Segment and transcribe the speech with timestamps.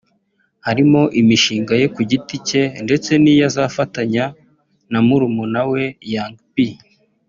[0.65, 4.25] harimo imishinga ye ku giti cye ndetse n’iyo azafatanya
[4.91, 6.55] na murumuna we Young P